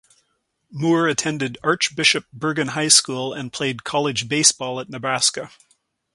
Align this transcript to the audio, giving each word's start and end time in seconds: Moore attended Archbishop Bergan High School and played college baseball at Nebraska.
Moore 0.71 1.07
attended 1.07 1.59
Archbishop 1.63 2.25
Bergan 2.35 2.69
High 2.69 2.87
School 2.87 3.33
and 3.33 3.53
played 3.53 3.83
college 3.83 4.27
baseball 4.27 4.79
at 4.79 4.89
Nebraska. 4.89 5.51